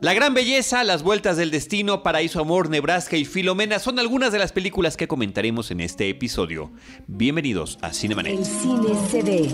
[0.00, 4.38] La gran belleza, Las vueltas del destino, Paraíso Amor, Nebraska y Filomena son algunas de
[4.38, 6.70] las películas que comentaremos en este episodio.
[7.06, 8.38] Bienvenidos a Cinemanet.
[8.38, 9.50] El cine se ve,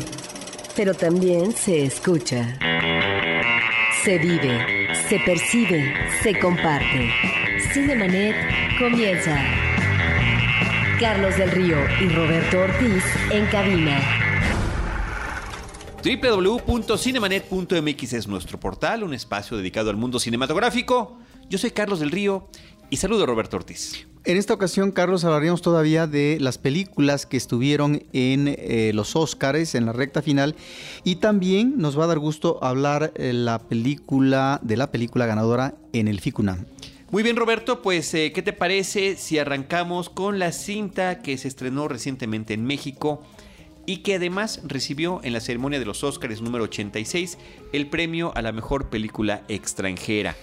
[0.76, 2.58] pero también se escucha.
[4.04, 7.10] Se vive, se percibe, se comparte.
[7.72, 8.36] Cinemanet
[8.78, 9.42] comienza.
[11.00, 14.22] Carlos del Río y Roberto Ortiz en cabina
[16.02, 21.16] www.cinemanet.mx es nuestro portal, un espacio dedicado al mundo cinematográfico.
[21.48, 22.48] Yo soy Carlos del Río
[22.90, 24.08] y saludo a Roberto Ortiz.
[24.24, 29.76] En esta ocasión, Carlos, hablaríamos todavía de las películas que estuvieron en eh, los Oscars,
[29.76, 30.56] en la recta final,
[31.04, 35.76] y también nos va a dar gusto hablar eh, la película de la película ganadora
[35.92, 36.66] en el FICUNAM.
[37.12, 41.46] Muy bien, Roberto, pues eh, ¿qué te parece si arrancamos con la cinta que se
[41.46, 43.22] estrenó recientemente en México?
[43.86, 47.38] Y que además recibió en la ceremonia de los Oscars número 86
[47.72, 50.36] el premio a la mejor película extranjera,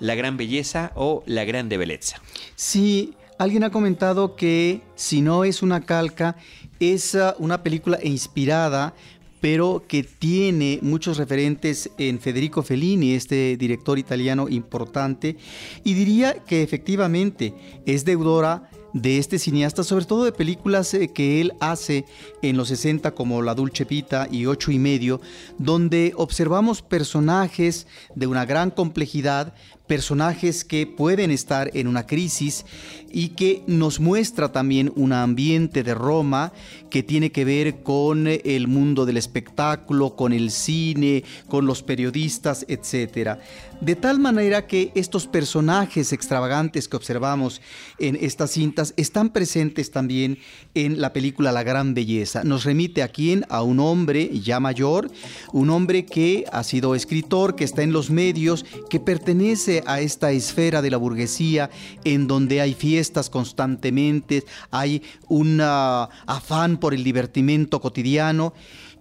[0.00, 2.20] La Gran Belleza o La Grande Belleza.
[2.54, 6.36] Sí, alguien ha comentado que si no es una calca,
[6.80, 8.94] es uh, una película inspirada
[9.40, 15.36] pero que tiene muchos referentes en Federico Fellini, este director italiano importante,
[15.84, 18.70] y diría que efectivamente es deudora
[19.02, 22.06] de este cineasta, sobre todo de películas eh, que él hace
[22.40, 25.20] en los 60 como La Dulce Pita y Ocho y medio,
[25.58, 29.52] donde observamos personajes de una gran complejidad,
[29.86, 32.64] personajes que pueden estar en una crisis
[33.12, 36.52] y que nos muestra también un ambiente de Roma
[36.90, 42.64] que tiene que ver con el mundo del espectáculo, con el cine, con los periodistas,
[42.68, 43.38] etc.
[43.80, 47.60] De tal manera que estos personajes extravagantes que observamos
[47.98, 50.38] en estas cintas están presentes también
[50.74, 52.44] en la película La Gran Belleza.
[52.44, 53.44] Nos remite a quién?
[53.48, 55.10] A un hombre ya mayor,
[55.52, 60.32] un hombre que ha sido escritor, que está en los medios, que pertenece a esta
[60.32, 61.70] esfera de la burguesía
[62.04, 68.54] en donde hay fiestas constantemente, hay un afán por el divertimento cotidiano.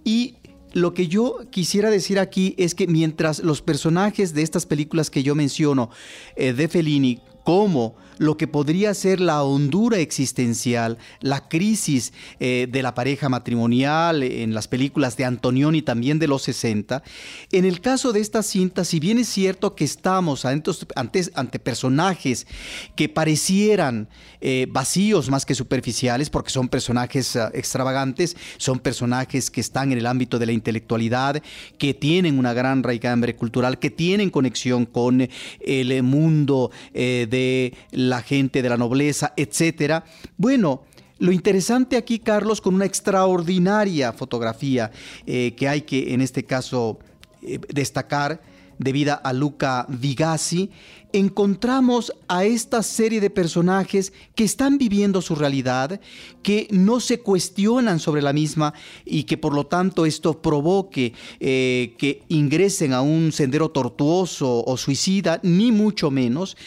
[0.04, 0.36] Y
[0.74, 5.24] lo que yo quisiera decir aquí es que mientras los personajes de estas películas que
[5.24, 5.90] yo menciono
[6.36, 12.82] eh, de Fellini como lo que podría ser la hondura existencial, la crisis eh, de
[12.82, 17.04] la pareja matrimonial en las películas de Antonioni también de los 60.
[17.52, 22.48] En el caso de esta cinta, si bien es cierto que estamos ante, personajes
[22.96, 24.08] que parecieran
[24.42, 29.98] eh, vacíos más que superficiales, porque son personajes ah, extravagantes, son personajes que están en
[29.98, 31.42] el ámbito de la intelectualidad,
[31.78, 35.28] que tienen una gran raigambre cultural, que tienen conexión con
[35.60, 40.04] el mundo eh, de la gente de la nobleza, etcétera.
[40.38, 40.84] Bueno,
[41.18, 44.92] lo interesante aquí, Carlos, con una extraordinaria fotografía
[45.26, 47.00] eh, que hay que, en este caso,
[47.42, 48.42] eh, destacar,
[48.78, 50.70] debida a Luca Vigasi,
[51.14, 56.02] encontramos a esta serie de personajes que están viviendo su realidad,
[56.44, 58.74] que no se cuestionan sobre la misma
[59.06, 64.76] y que por lo tanto esto provoque eh, que ingresen a un sendero tortuoso o
[64.76, 66.58] suicida, ni mucho menos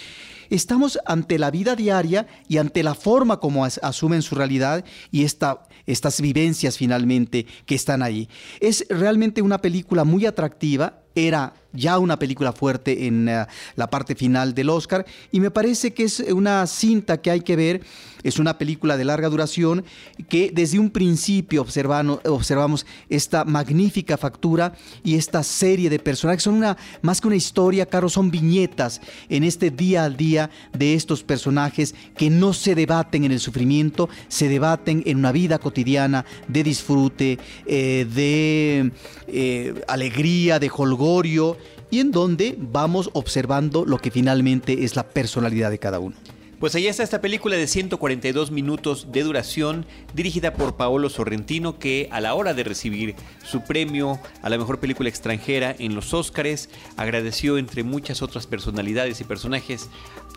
[0.50, 6.20] estamos ante la vida diaria y ante la forma como asumen su realidad y estas
[6.20, 8.28] vivencias finalmente que están ahí.
[8.60, 13.46] Es realmente una película muy atractiva, era ya una película fuerte en eh,
[13.76, 15.04] la parte final del Oscar.
[15.30, 17.82] Y me parece que es una cinta que hay que ver,
[18.22, 19.84] es una película de larga duración
[20.28, 24.74] que desde un principio observamos esta magnífica factura
[25.04, 29.44] y esta serie de personajes, son una, más que una historia, Carlos, son viñetas en
[29.44, 34.48] este día al día de estos personajes que no se debaten en el sufrimiento, se
[34.48, 38.92] debaten en una vida cotidiana de disfrute, eh, de
[39.28, 41.56] eh, alegría, de holgorio
[41.90, 46.16] y en donde vamos observando lo que finalmente es la personalidad de cada uno.
[46.58, 52.08] Pues ahí está esta película de 142 minutos de duración, dirigida por Paolo Sorrentino, que
[52.10, 56.68] a la hora de recibir su premio a la mejor película extranjera en los Óscares,
[56.96, 59.88] agradeció entre muchas otras personalidades y personajes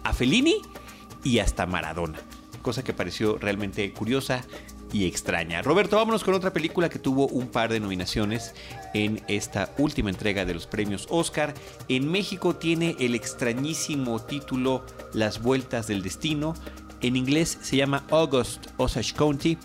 [0.04, 0.58] a Fellini
[1.24, 2.20] y hasta Maradona,
[2.62, 4.46] cosa que pareció realmente curiosa
[4.92, 5.62] y extraña.
[5.62, 8.54] Roberto, vámonos con otra película que tuvo un par de nominaciones
[8.94, 11.54] en esta última entrega de los premios Oscar.
[11.88, 16.54] En México tiene el extrañísimo título Las Vueltas del Destino.
[17.02, 19.58] En inglés se llama August Osage County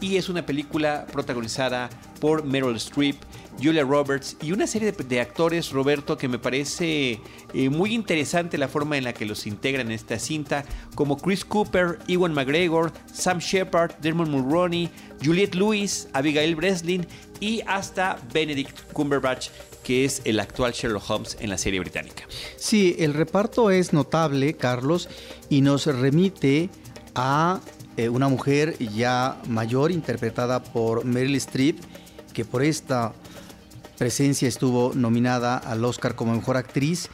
[0.00, 1.88] y es una película protagonizada
[2.20, 3.16] por Meryl Streep,
[3.62, 7.20] Julia Roberts y una serie de, actores, Roberto, que me parece
[7.54, 10.64] eh, muy interesante la forma en la que los integran en esta cinta,
[10.94, 14.90] como Chris Cooper, Ewan McGregor, Sam Shepard, Dermot Mulroney,
[15.24, 17.06] Juliette Lewis, Abigail Breslin
[17.40, 19.48] y hasta Benedict Cumberbatch
[19.82, 22.24] que es el actual Sherlock Holmes en la serie británica.
[22.56, 25.08] Sí, el reparto es notable, Carlos,
[25.48, 26.70] y nos remite
[27.14, 27.60] a
[27.96, 31.78] eh, una mujer ya mayor interpretada por Meryl Streep,
[32.32, 33.12] que por esta
[34.02, 37.08] presencia estuvo nominada al Oscar como mejor actriz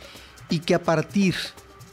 [0.48, 1.34] y que a partir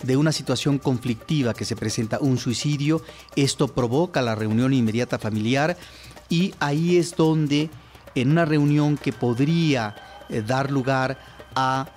[0.04, 3.02] de una situación conflictiva que se presenta, un suicidio,
[3.36, 5.76] esto provoca la reunión inmediata familiar
[6.30, 7.70] y ahí es donde
[8.16, 9.96] en una reunión que podría
[10.30, 11.20] eh, dar lugar
[11.58, 11.90] a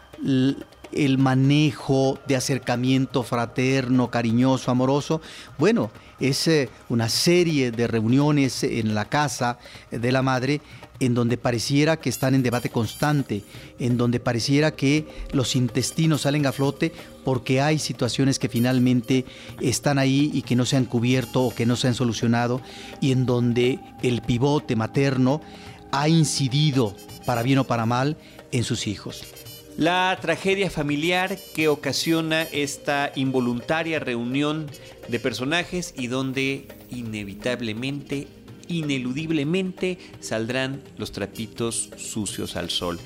[0.91, 5.21] el manejo de acercamiento fraterno, cariñoso, amoroso.
[5.56, 9.61] Bueno, es eh, una serie de reuniones en la casa
[9.93, 10.61] de la madre
[11.00, 13.43] en donde pareciera que están en debate constante,
[13.79, 16.93] en donde pareciera que los intestinos salen a flote
[17.25, 19.25] porque hay situaciones que finalmente
[19.61, 22.61] están ahí y que no se han cubierto o que no se han solucionado,
[23.00, 25.41] y en donde el pivote materno
[25.93, 26.95] ha incidido,
[27.27, 28.17] para bien o para mal,
[28.53, 29.25] en sus hijos.
[29.77, 34.67] La tragedia familiar que ocasiona esta involuntaria reunión
[35.06, 38.27] de personajes y donde inevitablemente,
[38.69, 42.99] ineludiblemente saldrán los trapitos sucios al sol.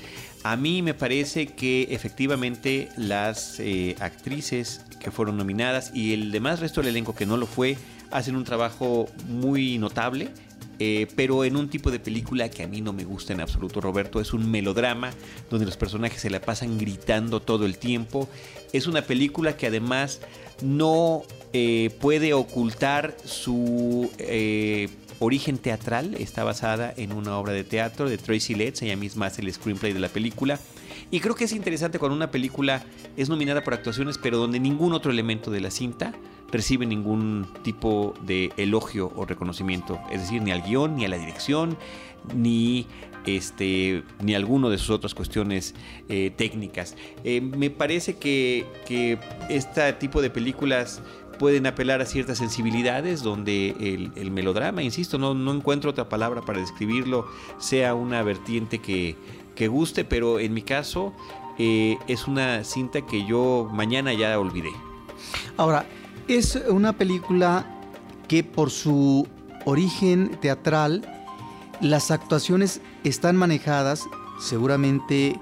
[0.45, 6.61] A mí me parece que efectivamente las eh, actrices que fueron nominadas y el demás
[6.61, 7.77] resto del elenco que no lo fue
[8.11, 10.31] hacen un trabajo muy notable
[10.85, 13.81] eh, pero en un tipo de película que a mí no me gusta en absoluto,
[13.81, 14.21] Roberto.
[14.21, 15.13] Es un melodrama
[15.49, 18.29] donde los personajes se la pasan gritando todo el tiempo.
[18.73, 20.21] Es una película que además
[20.61, 21.23] no
[21.53, 24.11] eh, puede ocultar su
[25.23, 26.15] origen teatral.
[26.19, 29.93] Está basada en una obra de teatro de Tracy Letts, ella misma hace el screenplay
[29.93, 30.59] de la película.
[31.11, 32.83] Y creo que es interesante cuando una película
[33.17, 36.13] es nominada por actuaciones, pero donde ningún otro elemento de la cinta
[36.51, 41.17] recibe ningún tipo de elogio o reconocimiento, es decir, ni al guion, ni a la
[41.17, 41.79] dirección,
[42.35, 42.87] ni
[43.27, 45.75] este, ni alguno de sus otras cuestiones
[46.09, 46.97] eh, técnicas.
[47.25, 49.19] Eh, me parece que, que
[49.49, 51.03] este tipo de películas
[51.39, 57.27] pueden apelar a ciertas sensibilidades donde el, melodrama, insisto, no, encuentro otra palabra para describirlo,
[57.59, 59.17] sea una vertiente que,
[59.55, 61.13] que guste, pero en mi caso
[61.59, 64.71] eh, es una cinta que yo mañana ya olvidé.
[65.57, 65.87] Ahora,
[66.29, 67.67] es una película
[68.29, 69.27] que por su
[69.65, 71.03] origen teatral,
[71.81, 74.09] las actuaciones están manejadas
[74.41, 75.39] seguramente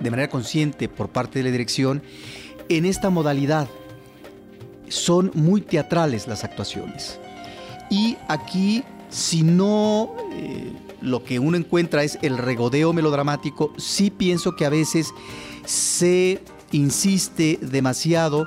[0.00, 2.02] de manera consciente por parte de la dirección
[2.68, 3.68] en esta modalidad.
[4.90, 7.18] Son muy teatrales las actuaciones.
[7.90, 14.56] Y aquí, si no eh, lo que uno encuentra es el regodeo melodramático, sí pienso
[14.56, 15.12] que a veces
[15.64, 16.42] se
[16.72, 18.46] insiste demasiado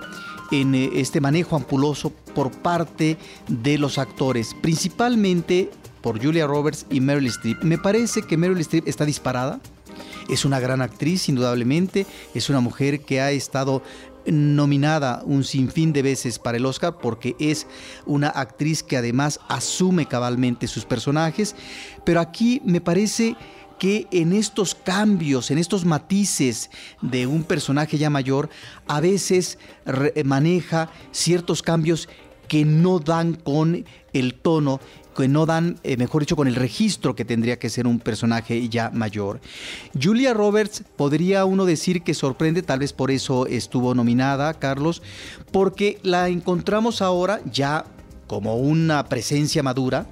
[0.52, 3.18] en eh, este manejo ampuloso por parte
[3.48, 5.72] de los actores, principalmente
[6.02, 7.64] por Julia Roberts y Meryl Streep.
[7.64, 9.60] Me parece que Meryl Streep está disparada.
[10.30, 12.06] Es una gran actriz, indudablemente.
[12.34, 13.82] Es una mujer que ha estado
[14.26, 17.68] nominada un sinfín de veces para el Oscar porque es
[18.06, 21.56] una actriz que además asume cabalmente sus personajes.
[22.06, 23.36] Pero aquí me parece
[23.80, 26.70] que en estos cambios, en estos matices
[27.02, 28.50] de un personaje ya mayor,
[28.88, 29.58] a veces
[30.24, 32.08] maneja ciertos cambios
[32.48, 34.82] que no dan con el tono
[35.16, 38.70] que no dan, eh, mejor dicho, con el registro que tendría que ser un personaje
[38.70, 39.40] ya mayor.
[40.02, 45.02] Julia Roberts podría uno decir que sorprende, tal vez por eso estuvo nominada, Carlos,
[45.52, 47.86] porque la encontramos ahora ya
[48.28, 50.08] como una presencia madura,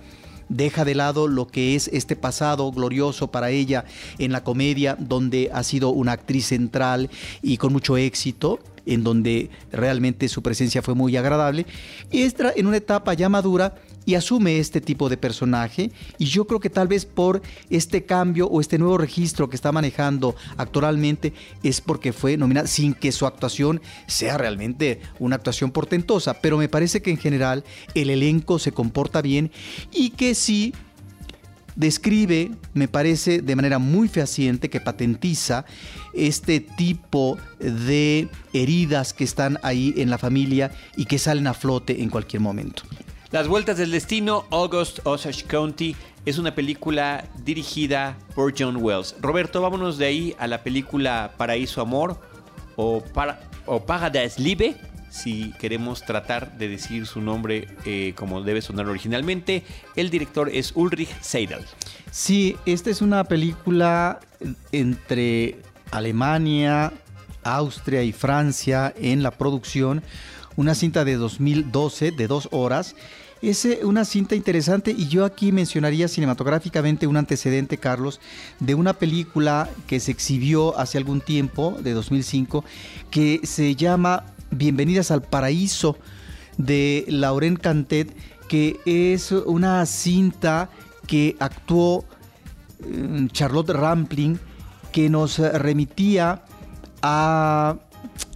[0.50, 3.86] deja de lado lo que es este pasado glorioso para ella
[4.18, 7.10] en la comedia, donde ha sido una actriz central
[7.42, 11.66] y con mucho éxito en donde realmente su presencia fue muy agradable,
[12.12, 13.76] y entra en una etapa ya madura
[14.06, 18.48] y asume este tipo de personaje, y yo creo que tal vez por este cambio
[18.48, 23.26] o este nuevo registro que está manejando actualmente es porque fue nominada sin que su
[23.26, 27.64] actuación sea realmente una actuación portentosa, pero me parece que en general
[27.94, 29.52] el elenco se comporta bien
[29.92, 30.74] y que sí
[31.76, 35.66] describe, me parece, de manera muy fehaciente, que patentiza
[36.14, 42.02] este tipo de heridas que están ahí en la familia y que salen a flote
[42.02, 42.84] en cualquier momento.
[43.32, 45.96] Las Vueltas del Destino, August Osage County,
[46.26, 49.16] es una película dirigida por John Wells.
[49.22, 52.20] Roberto, vámonos de ahí a la película Paraíso Amor
[52.76, 54.78] o, para, o Paradise Libre
[55.12, 59.64] si queremos tratar de decir su nombre eh, como debe sonar originalmente.
[59.96, 61.66] El director es Ulrich Seidel.
[62.12, 64.20] Sí, esta es una película
[64.72, 65.60] entre
[65.92, 66.94] Alemania,
[67.44, 70.04] Austria y Francia en la producción.
[70.60, 72.98] Una cinta de 2012 de dos horas.
[73.42, 78.20] Es eh, una cinta interesante y yo aquí mencionaría cinematográficamente un antecedente, Carlos,
[78.60, 82.66] de una película que se exhibió hace algún tiempo, de 2005,
[83.10, 85.98] que se llama Bienvenidas al Paraíso,
[86.58, 88.14] de Lauren Cantet,
[88.50, 90.70] que es una cinta
[91.08, 92.04] que actuó
[92.86, 94.38] mm, Charlotte Rampling,
[94.92, 96.44] que nos remitía
[97.02, 97.78] a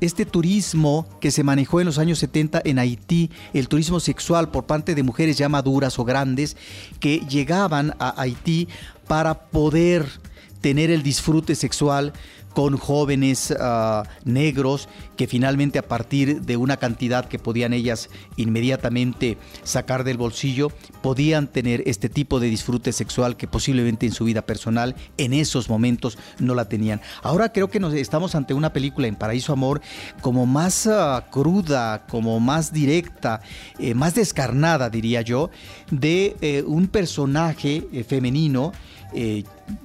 [0.01, 4.65] este turismo que se manejó en los años 70 en Haití, el turismo sexual por
[4.65, 6.57] parte de mujeres ya maduras o grandes
[6.99, 8.67] que llegaban a Haití
[9.07, 10.05] para poder
[10.61, 12.13] tener el disfrute sexual
[12.53, 19.37] con jóvenes ah, negros que finalmente a partir de una cantidad que podían ellas inmediatamente
[19.63, 20.69] sacar del bolsillo,
[21.01, 25.69] podían tener este tipo de disfrute sexual que posiblemente en su vida personal en esos
[25.69, 27.01] momentos no la tenían.
[27.21, 29.81] Ahora creo que nos estamos ante una película en Paraíso Amor
[30.21, 33.41] como más ah, cruda, como más directa,
[33.79, 35.49] eh, más descarnada diría yo,
[35.91, 38.71] de eh, un personaje eh, femenino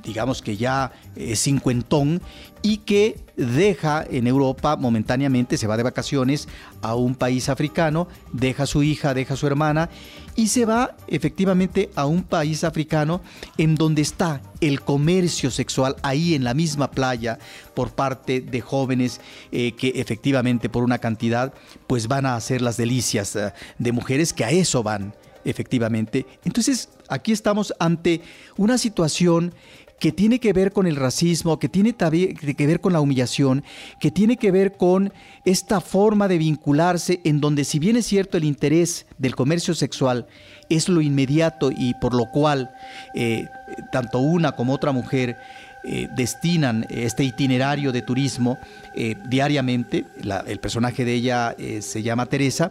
[0.02, 2.20] digamos que ya es cincuentón,
[2.62, 6.48] y que deja en Europa momentáneamente, se va de vacaciones
[6.82, 9.88] a un país africano, deja a su hija, deja a su hermana
[10.34, 13.20] y se va efectivamente a un país africano
[13.56, 17.38] en donde está el comercio sexual ahí en la misma playa
[17.74, 19.20] por parte de jóvenes
[19.52, 21.52] eh, que efectivamente por una cantidad
[21.86, 26.26] pues van a hacer las delicias eh, de mujeres que a eso van efectivamente.
[26.44, 28.20] Entonces, aquí estamos ante
[28.56, 29.54] una situación
[29.98, 33.64] que tiene que ver con el racismo, que tiene que ver con la humillación,
[34.00, 35.12] que tiene que ver con
[35.44, 40.26] esta forma de vincularse en donde si bien es cierto el interés del comercio sexual
[40.68, 42.70] es lo inmediato y por lo cual
[43.14, 43.46] eh,
[43.90, 45.36] tanto una como otra mujer
[45.84, 48.58] eh, destinan este itinerario de turismo
[48.94, 50.04] eh, diariamente,
[50.46, 52.70] el personaje de ella se llama Teresa,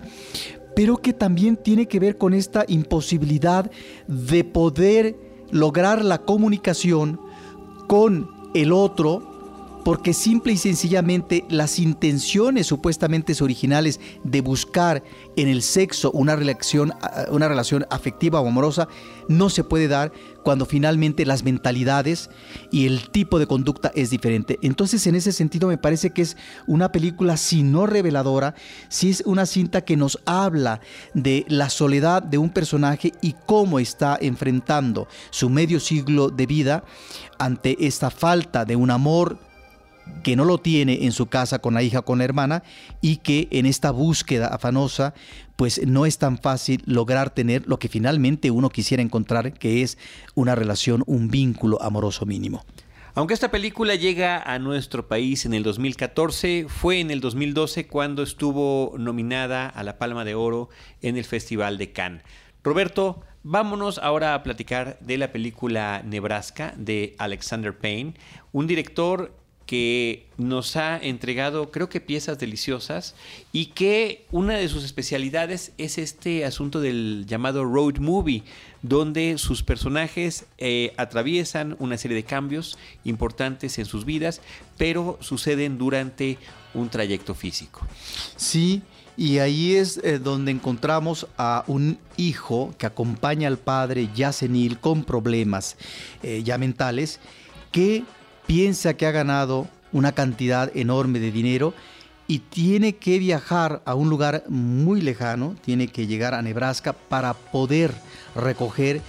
[0.77, 3.71] pero que también tiene que ver con esta imposibilidad
[4.07, 5.15] de poder
[5.49, 7.19] lograr la comunicación
[7.87, 9.26] con el otro
[9.87, 15.01] porque simple y sencillamente las intenciones supuestamente originales de buscar
[15.37, 16.93] en el sexo una relación,
[17.29, 18.89] una relación afectiva o amorosa
[19.29, 20.11] no se puede dar
[20.43, 22.29] cuando finalmente las mentalidades
[22.69, 24.59] y el tipo de conducta es diferente.
[24.61, 28.55] Entonces en ese sentido me parece que es una película si no reveladora,
[28.89, 30.81] si es una cinta que nos habla
[31.13, 36.83] de la soledad de un personaje y cómo está enfrentando su medio siglo de vida
[37.39, 39.47] ante esta falta de un amor
[40.23, 42.63] que no lo tiene en su casa con la hija, con la hermana,
[43.01, 45.13] y que en esta búsqueda afanosa,
[45.55, 49.97] pues no es tan fácil lograr tener lo que finalmente uno quisiera encontrar, que es
[50.35, 52.63] una relación, un vínculo amoroso mínimo.
[53.17, 58.21] Aunque esta película llega a nuestro país en el 2014, fue en el 2012 cuando
[58.21, 60.69] estuvo nominada a la Palma de Oro
[61.01, 62.21] en el Festival de Cannes.
[62.63, 68.13] Roberto, vámonos ahora a platicar de la película Nebraska de Alexander Payne,
[68.51, 69.33] un director
[69.67, 73.15] que nos ha entregado, creo que piezas deliciosas
[73.51, 78.43] y que una de sus especialidades es este asunto del llamado road movie,
[78.81, 84.41] donde sus personajes eh, atraviesan una serie de cambios importantes en sus vidas,
[84.77, 86.37] pero suceden durante
[86.73, 87.85] un trayecto físico.
[88.37, 88.81] Sí,
[89.17, 94.79] y ahí es eh, donde encontramos a un hijo que acompaña al padre ya senil
[94.79, 95.75] con problemas
[96.23, 97.19] eh, ya mentales,
[97.71, 98.05] que
[98.47, 101.73] piensa que ha ganado una cantidad enorme de dinero
[102.27, 107.33] y tiene que viajar a un lugar muy lejano, tiene que llegar a Nebraska para
[107.33, 107.93] poder
[108.35, 109.01] recoger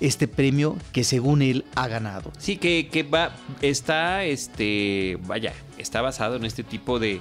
[0.00, 2.32] este premio que según él ha ganado.
[2.38, 7.20] Sí, que, que va, está, este, vaya, está basado en este tipo de,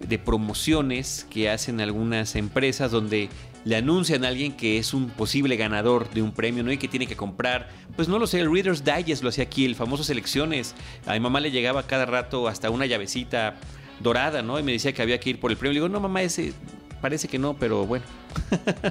[0.00, 3.28] de promociones que hacen algunas empresas donde
[3.66, 6.70] le anuncian a alguien que es un posible ganador de un premio, ¿no?
[6.70, 9.64] Y que tiene que comprar, pues no lo sé, el Reader's Digest lo hacía aquí,
[9.64, 10.76] el famoso Selecciones.
[11.04, 13.56] A mi mamá le llegaba cada rato hasta una llavecita
[13.98, 14.60] dorada, ¿no?
[14.60, 15.72] Y me decía que había que ir por el premio.
[15.72, 16.52] Le digo, no, mamá, ese
[17.00, 18.04] parece que no, pero bueno.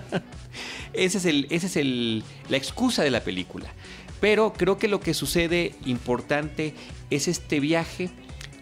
[0.93, 3.71] ese es, el, es el, la excusa de la película.
[4.19, 6.73] Pero creo que lo que sucede importante
[7.09, 8.09] es este viaje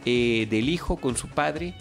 [0.05, 1.73] eh, del hijo con su padre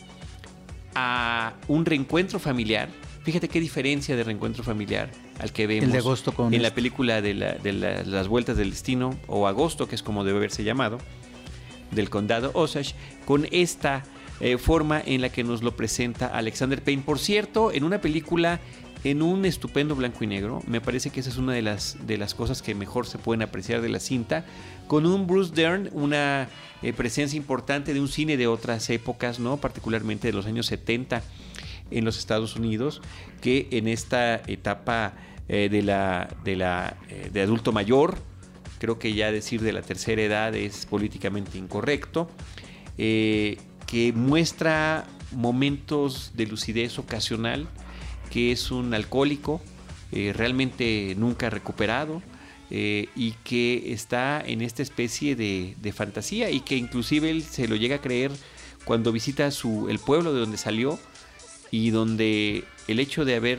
[0.94, 2.88] a un reencuentro familiar
[3.22, 6.72] Fíjate qué diferencia de reencuentro familiar al que vemos en la este.
[6.72, 10.98] película de, las vueltas del destino o agosto, que es como debe haberse llamado,
[11.92, 14.02] del condado Osage, con esta
[14.40, 17.02] eh, forma en la que nos lo presenta Alexander Payne.
[17.02, 18.60] Por cierto, en una película
[19.04, 20.62] en un estupendo blanco y negro.
[20.66, 23.42] Me parece que esa es una de las, de las cosas que mejor se pueden
[23.42, 24.44] apreciar de la cinta.
[24.86, 26.48] Con un Bruce Dern, una
[26.82, 29.56] eh, presencia importante de un cine de otras épocas, ¿no?
[29.56, 31.22] particularmente de los años 70
[31.92, 33.02] en los Estados Unidos,
[33.40, 35.14] que en esta etapa
[35.48, 38.16] eh, de, la, de, la, eh, de adulto mayor.
[38.78, 42.30] Creo que ya decir de la tercera edad es políticamente incorrecto.
[42.96, 47.68] Eh, que muestra momentos de lucidez ocasional,
[48.30, 49.60] que es un alcohólico,
[50.10, 52.22] realmente nunca recuperado,
[52.70, 57.76] y que está en esta especie de, de, fantasía y que inclusive él se lo
[57.76, 58.30] llega a creer
[58.84, 60.98] cuando visita su, el pueblo de donde salió
[61.72, 63.58] y donde el hecho de haber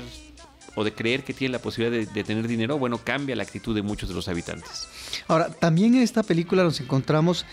[0.75, 3.81] o de creer que tiene la posibilidad de, tener dinero, bueno, cambia la actitud de
[3.81, 4.87] muchos de los habitantes.
[5.27, 7.45] Ahora, también en esta película nos encontramos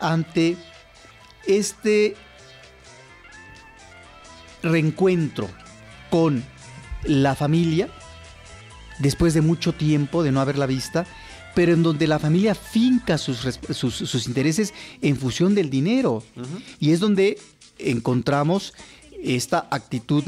[0.00, 0.56] ante
[1.46, 2.16] este
[4.62, 5.48] reencuentro
[6.10, 6.44] con
[7.04, 7.88] la familia,
[8.98, 11.04] después de mucho tiempo de no haberla vista,
[11.54, 13.38] pero en donde la familia finca sus,
[13.70, 14.72] sus, intereses
[15.02, 16.22] en función del dinero.
[16.78, 17.38] Y es donde
[17.78, 18.74] encontramos
[19.22, 20.24] esta actitud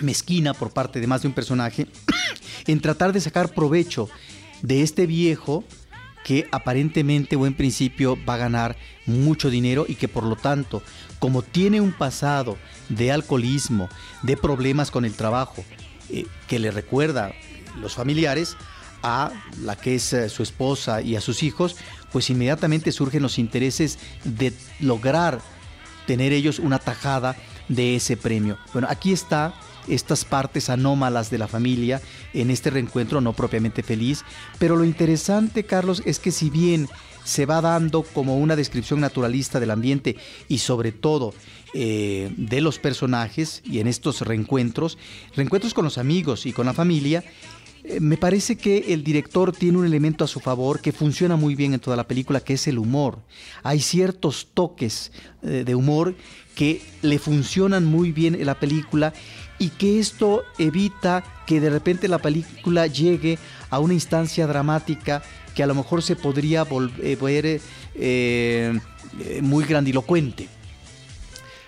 [0.00, 1.86] mezquina por parte de más de un personaje
[2.66, 4.08] en tratar de sacar provecho
[4.62, 5.64] de este viejo
[6.24, 10.82] que aparentemente o en principio va a ganar mucho dinero y que por lo tanto,
[11.18, 12.56] como tiene un pasado
[12.88, 13.88] de alcoholismo,
[14.22, 15.64] de problemas con el trabajo,
[16.08, 17.32] eh, que le recuerda
[17.80, 18.56] los familiares
[19.02, 21.76] a la que es eh, su esposa y a sus hijos,
[22.10, 25.40] pues inmediatamente surgen los intereses de lograr
[26.06, 27.36] tener ellos una tajada
[27.68, 28.58] de ese premio.
[28.72, 29.54] Bueno, aquí está
[29.88, 32.00] estas partes anómalas de la familia
[32.32, 34.24] en este reencuentro no propiamente feliz,
[34.58, 36.88] pero lo interesante, Carlos, es que si bien
[37.24, 40.16] se va dando como una descripción naturalista del ambiente
[40.48, 41.34] y sobre todo
[41.72, 44.98] eh, de los personajes y en estos reencuentros,
[45.34, 47.24] reencuentros con los amigos y con la familia,
[47.82, 51.54] eh, me parece que el director tiene un elemento a su favor que funciona muy
[51.54, 53.18] bien en toda la película, que es el humor.
[53.62, 56.14] Hay ciertos toques eh, de humor
[56.54, 59.12] que le funcionan muy bien en la película
[59.58, 63.38] y que esto evita que de repente la película llegue
[63.70, 65.22] a una instancia dramática
[65.54, 67.60] que a lo mejor se podría volver eh,
[67.94, 68.80] eh,
[69.42, 70.48] muy grandilocuente.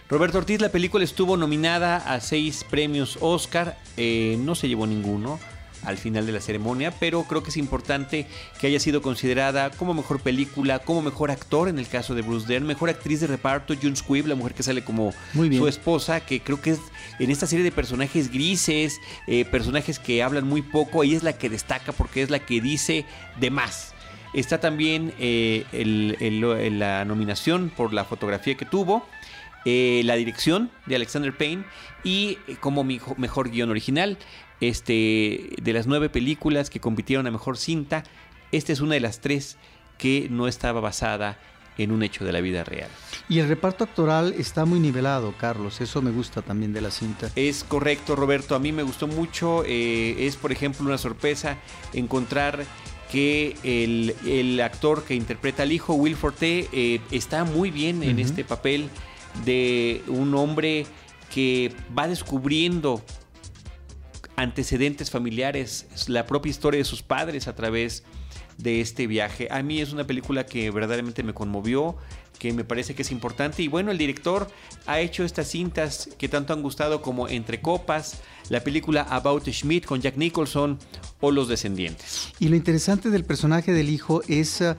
[0.09, 5.41] Roberto Ortiz, la película estuvo nominada a seis premios Oscar, eh, no se llevó ninguno
[5.85, 8.27] al final de la ceremonia, pero creo que es importante
[8.61, 12.47] que haya sido considerada como mejor película, como mejor actor en el caso de Bruce
[12.47, 16.41] Dern, mejor actriz de reparto, June Squibb, la mujer que sale como su esposa, que
[16.41, 16.81] creo que es
[17.19, 21.35] en esta serie de personajes grises, eh, personajes que hablan muy poco, ella es la
[21.35, 23.05] que destaca porque es la que dice
[23.39, 23.95] de más.
[24.35, 25.65] Está también eh,
[26.73, 29.07] la nominación por la fotografía que tuvo.
[29.69, 31.65] Eh, la dirección de Alexander Payne
[32.05, 34.17] y como mejor guion original
[34.61, 38.05] este, de las nueve películas que compitieron a mejor cinta,
[38.53, 39.57] esta es una de las tres
[39.99, 41.39] que no estaba basada
[41.79, 42.89] en un hecho de la vida real.
[43.29, 45.81] Y el reparto actoral está muy nivelado, Carlos.
[45.81, 47.31] Eso me gusta también de la cinta.
[47.37, 48.55] Es correcto, Roberto.
[48.55, 49.63] A mí me gustó mucho.
[49.67, 51.59] Eh, es, por ejemplo, una sorpresa
[51.93, 52.65] encontrar
[53.11, 58.45] que el, actor que interpreta al hijo, Will Forte, eh, está muy bien en este
[58.45, 58.89] papel
[59.45, 60.87] de un hombre
[61.33, 63.03] que va descubriendo
[64.37, 68.05] antecedentes familiares, la propia historia de sus padres a través
[68.59, 69.49] de este viaje.
[69.51, 71.97] A mí es una película que verdaderamente me conmovió,
[72.39, 73.63] que me parece que es importante.
[73.63, 74.49] Y bueno, el director
[74.87, 79.87] ha hecho estas cintas que tanto han gustado como Entre Copas, la película About Schmidt
[79.87, 80.79] con Jack Nicholson
[81.21, 82.33] o Los Descendientes.
[82.39, 84.61] Y lo interesante del personaje del hijo es...
[84.61, 84.75] Uh,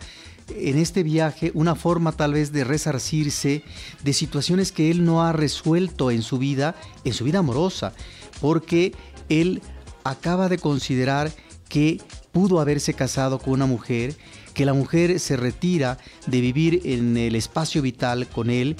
[0.56, 3.64] en este viaje una forma tal vez de resarcirse
[4.04, 7.94] de situaciones que él no ha resuelto en su vida, en su vida amorosa,
[8.40, 8.94] porque
[9.30, 9.62] él
[10.04, 11.32] acaba de considerar
[11.70, 14.16] que pudo haberse casado con una mujer,
[14.54, 18.78] que la mujer se retira de vivir en el espacio vital con él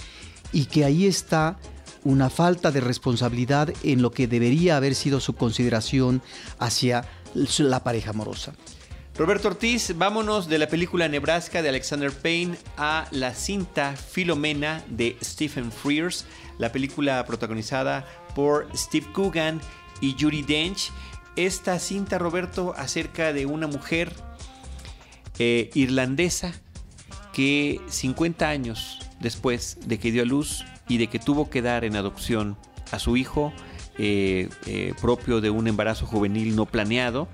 [0.52, 1.58] y que ahí está
[2.04, 6.22] una falta de responsabilidad en lo que debería haber sido su consideración
[6.58, 8.54] hacia la pareja amorosa.
[9.18, 15.18] Roberto Ortiz, vámonos de la película Nebraska de Alexander Payne a la cinta Filomena de
[15.24, 16.26] Stephen Frears,
[16.60, 18.06] la película protagonizada
[18.36, 19.60] por Steve Coogan
[20.02, 20.92] y Judy Dench.
[21.36, 24.12] Esta cinta, Roberto, acerca de una mujer
[25.40, 26.54] eh, irlandesa
[27.32, 31.86] que 50 años después de que dio a luz y de que tuvo que dar
[31.86, 32.58] en adopción
[32.92, 33.54] a su hijo,
[34.00, 37.28] eh, eh, propio de un embarazo juvenil no planeado,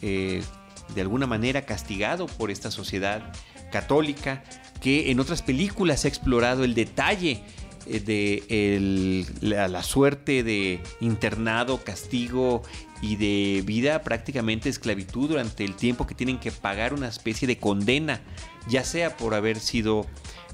[0.00, 3.32] de alguna manera castigado por esta sociedad
[3.70, 4.42] católica,
[4.80, 7.44] que en otras películas ha explorado el detalle
[7.90, 12.62] eh, de la, suerte de internado, castigo
[13.02, 17.58] y de vida prácticamente esclavitud durante el tiempo que tienen que pagar una especie de
[17.58, 18.20] condena,
[18.68, 20.06] ya sea por haber sido,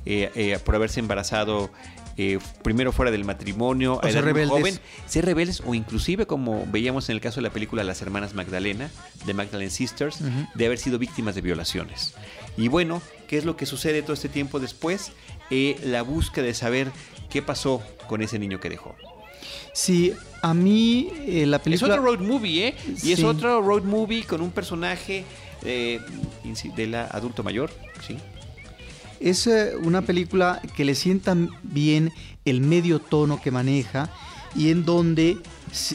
[0.05, 1.71] eh, eh, por haberse embarazado
[2.19, 4.59] eh, primero fuera del matrimonio, O a ser edad muy rebeldes.
[4.59, 8.33] joven, ser rebeldes o inclusive como veíamos en el caso de la película Las Hermanas
[8.33, 8.91] Magdalena,
[9.27, 10.21] de Magdalene Sisters,
[10.55, 12.15] de haber sido víctimas de violaciones.
[12.57, 15.13] Y bueno, ¿qué es lo que sucede todo este tiempo después?
[15.51, 16.91] Eh, la búsqueda de saber
[17.29, 18.95] qué pasó con ese niño que dejó.
[19.73, 20.13] Sí,
[20.43, 21.95] a mí eh, la Es película...
[21.95, 22.75] otro road movie, ¿eh?
[23.03, 25.25] Y es otro road movie con un personaje
[25.63, 26.01] eh,
[26.77, 27.71] de la adulto mayor,
[28.07, 28.17] ¿sí?
[29.21, 32.13] Es eh, una película que le sienta bien
[32.45, 34.11] el medio tono que maneja
[34.55, 35.39] y en donde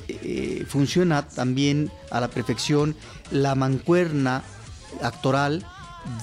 [0.08, 2.96] eh, funciona también a la perfección
[3.32, 4.44] la mancuerna
[5.02, 5.66] actoral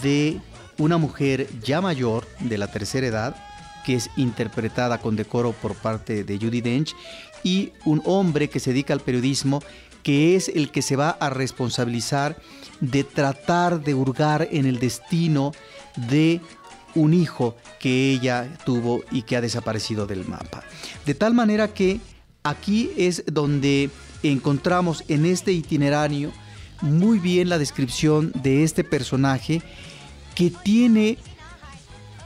[0.02, 0.40] de
[0.78, 3.36] una mujer ya mayor, de la tercera edad,
[3.84, 6.94] que es interpretada con decoro por parte de Judy Dench,
[7.42, 9.62] y un hombre que se dedica al periodismo,
[10.02, 12.36] que es el que se va a responsabilizar
[12.80, 15.52] de tratar de hurgar en el destino
[15.96, 16.40] de
[16.94, 20.62] un hijo que ella tuvo y que ha desaparecido del mapa.
[21.06, 22.00] De tal manera que
[22.42, 23.90] aquí es donde
[24.22, 26.32] encontramos en este itinerario
[26.80, 29.62] muy bien la descripción de este personaje
[30.34, 31.18] que tiene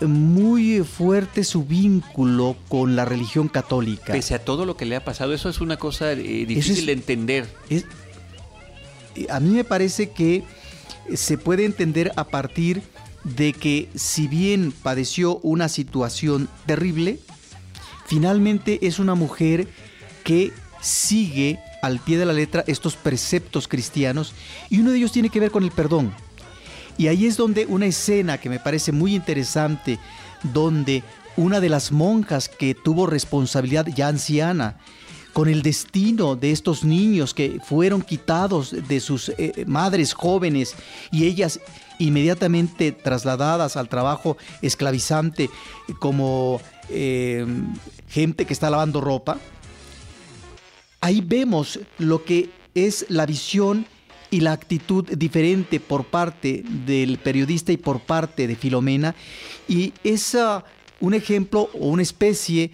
[0.06, 4.12] muy fuerte su vínculo con la religión católica.
[4.12, 6.86] Pese a todo lo que le ha pasado, eso es una cosa eh, difícil es-
[6.86, 7.46] de entender.
[7.70, 7.86] Es-
[9.16, 10.42] eh, a mí me parece que
[11.14, 12.82] se puede entender a partir
[13.24, 17.18] de que si bien padeció una situación terrible,
[18.06, 19.68] finalmente es una mujer
[20.24, 24.34] que sigue al pie de la letra estos preceptos cristianos
[24.70, 26.12] y uno de ellos tiene que ver con el perdón.
[26.98, 29.98] Y ahí es donde una escena que me parece muy interesante,
[30.42, 31.02] donde
[31.37, 34.76] una de las monjas que tuvo responsabilidad ya anciana,
[35.33, 40.74] con el destino de estos niños que fueron quitados de sus eh, madres jóvenes
[41.11, 41.61] y ellas
[41.98, 45.48] inmediatamente trasladadas al trabajo esclavizante
[45.98, 47.46] como eh,
[48.09, 49.38] gente que está lavando ropa,
[51.00, 53.87] ahí vemos lo que es la visión
[54.32, 59.14] y la actitud diferente por parte del periodista y por parte de Filomena.
[59.68, 60.64] Y es ah,
[61.00, 62.70] un ejemplo o una especie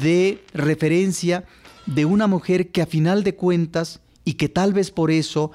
[0.00, 1.44] de referencia
[1.84, 5.50] de una mujer que a final de cuentas y que tal vez por eso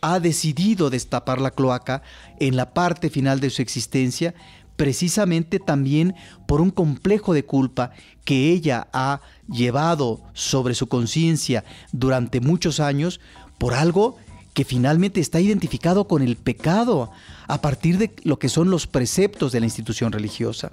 [0.00, 2.02] ha decidido destapar la cloaca
[2.40, 4.34] en la parte final de su existencia,
[4.76, 6.14] precisamente también
[6.46, 7.90] por un complejo de culpa
[8.24, 11.62] que ella ha llevado sobre su conciencia
[11.92, 13.20] durante muchos años
[13.58, 14.16] por algo
[14.54, 17.10] que finalmente está identificado con el pecado
[17.48, 20.70] a partir de lo que son los preceptos de la institución religiosa.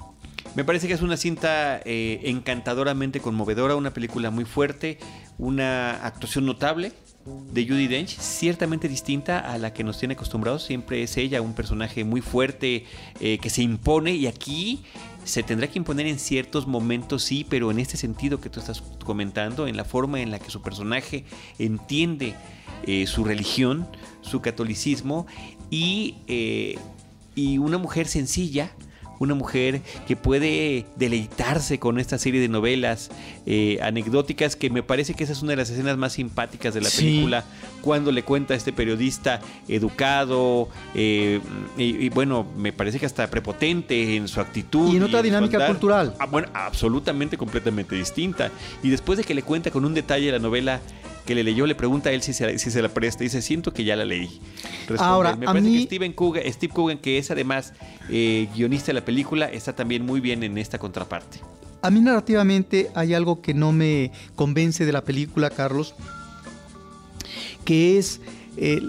[0.56, 5.00] Me parece que es una cinta eh, encantadoramente conmovedora, una película muy fuerte,
[5.38, 6.92] una actuación notable
[7.26, 10.64] de Judy Dench, ciertamente distinta a la que nos tiene acostumbrados.
[10.64, 12.86] Siempre es ella un personaje muy fuerte
[13.20, 14.84] eh, que se impone y aquí
[15.24, 18.82] se tendrá que imponer en ciertos momentos, sí, pero en este sentido que tú estás
[19.06, 21.26] comentando, en la forma en la que su personaje
[21.60, 22.36] entiende
[22.88, 23.88] eh, su religión,
[24.22, 25.28] su catolicismo
[25.70, 26.78] y, eh,
[27.36, 28.72] y una mujer sencilla
[29.20, 33.12] una mujer que puede deleitarse con esta serie de novelas
[33.46, 36.82] eh, anecdóticas que me parece que esa es una de las escenas más simpáticas de
[36.82, 37.04] la Sí.
[37.06, 37.44] película
[37.84, 41.40] cuando le cuenta a este periodista educado eh,
[41.78, 45.58] y, y bueno me parece que hasta prepotente en su actitud Y en otra dinámica
[45.58, 45.70] andar.
[45.70, 46.16] cultural.
[46.20, 48.50] Ah, bueno absolutamente completamente distinta
[48.82, 50.80] y después de que le cuenta con un detalle la novela
[51.26, 53.42] que le leyó le pregunta a él si se, si se la presta y dice
[53.42, 54.42] siento que ya la leí
[54.88, 57.74] Responde Ahora, me a parece mí- que Steven Coogan, Steve Coogan, que es además
[58.10, 61.40] eh, guionista de la película, está también muy bien en esta contraparte.
[61.84, 65.96] A mí narrativamente hay algo que no me convence de la película, Carlos,
[67.66, 68.20] que es
[68.58, 68.82] eh,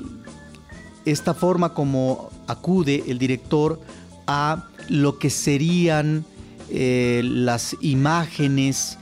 [1.05, 3.81] esta forma como acude el director
[4.27, 6.25] a lo que serían
[6.71, 8.99] eh, las imágenes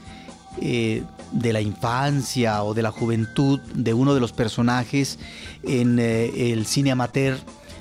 [0.61, 5.17] eh, de la infancia o de la juventud de uno de los personajes
[5.63, 7.37] en eh, el cine amateur.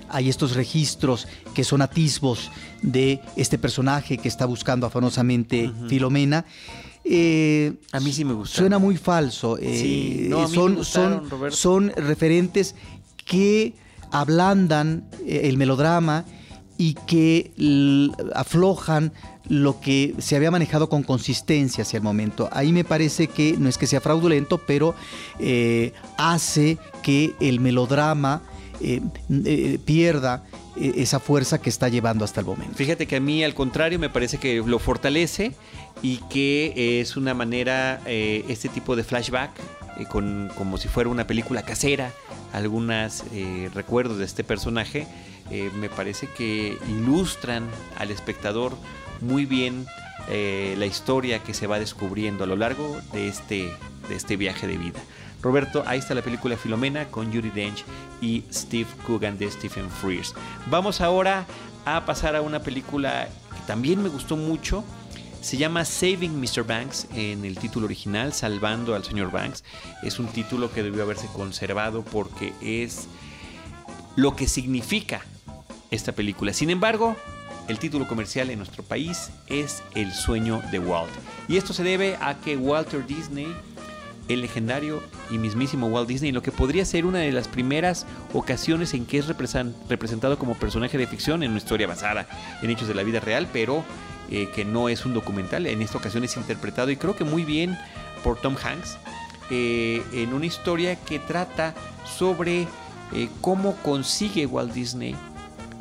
[0.08, 2.50] Hay estos registros que son atisbos
[2.82, 6.44] de este personaje que está buscando afanosamente Filomena.
[7.04, 8.56] Eh, A mí sí me gusta.
[8.58, 9.56] Suena muy falso.
[9.58, 12.74] eh, Sí, no, son, gustaron, son, son referentes
[13.24, 13.74] que
[14.10, 16.24] ablandan el melodrama
[16.80, 17.50] y que
[18.34, 19.12] aflojan
[19.50, 22.48] lo que se había manejado con consistencia hacia el momento.
[22.52, 24.94] Ahí me parece que no es que sea fraudulento, pero
[25.38, 28.40] eh, hace que el melodrama
[28.80, 29.02] eh,
[29.44, 30.42] eh, pierda
[30.74, 32.74] esa fuerza que está llevando hasta el momento.
[32.76, 35.52] Fíjate que a mí al contrario me parece que lo fortalece
[36.00, 39.50] y que es una manera, este tipo de flashback,
[40.08, 42.14] con, como si fuera una película casera,
[42.54, 43.24] algunos
[43.74, 45.06] recuerdos de este personaje,
[45.50, 48.76] eh, me parece que ilustran al espectador
[49.20, 49.86] muy bien
[50.28, 53.72] eh, la historia que se va descubriendo a lo largo de este,
[54.08, 55.00] de este viaje de vida.
[55.42, 57.84] Roberto, ahí está la película Filomena con Judy Dench
[58.20, 60.34] y Steve Coogan de Stephen Frears.
[60.66, 61.46] Vamos ahora
[61.86, 64.84] a pasar a una película que también me gustó mucho.
[65.40, 66.64] Se llama Saving Mr.
[66.64, 69.64] Banks en el título original, Salvando al señor Banks.
[70.02, 73.08] Es un título que debió haberse conservado porque es
[74.16, 75.22] lo que significa
[75.90, 76.52] esta película.
[76.52, 77.16] Sin embargo,
[77.68, 81.12] el título comercial en nuestro país es El sueño de Walt.
[81.48, 83.54] Y esto se debe a que Walter Disney,
[84.28, 88.94] el legendario y mismísimo Walt Disney, lo que podría ser una de las primeras ocasiones
[88.94, 92.26] en que es representado como personaje de ficción en una historia basada
[92.62, 93.84] en hechos de la vida real, pero
[94.30, 95.66] eh, que no es un documental.
[95.66, 97.78] En esta ocasión es interpretado y creo que muy bien
[98.22, 98.96] por Tom Hanks
[99.50, 101.74] eh, en una historia que trata
[102.04, 102.68] sobre
[103.12, 105.16] eh, cómo consigue Walt Disney